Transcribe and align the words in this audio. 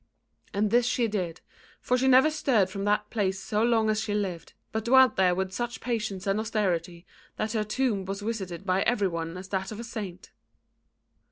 And 0.51 0.71
this 0.71 0.87
she 0.87 1.07
did, 1.07 1.41
for 1.79 1.95
she 1.95 2.07
never 2.07 2.31
stirred 2.31 2.71
from 2.71 2.85
that 2.85 3.11
place 3.11 3.39
so 3.39 3.61
long 3.61 3.87
as 3.87 4.01
she 4.01 4.15
lived, 4.15 4.53
but 4.71 4.85
dwelt 4.85 5.15
there 5.15 5.35
with 5.35 5.51
such 5.51 5.79
patience 5.79 6.25
and 6.25 6.39
austerity 6.39 7.05
that 7.37 7.51
her 7.51 7.63
tomb 7.63 8.05
was 8.05 8.21
visited 8.21 8.65
by 8.65 8.81
every 8.81 9.07
one 9.09 9.37
as 9.37 9.49
that 9.49 9.71
of 9.71 9.79
a 9.79 9.83
saint. 9.83 10.31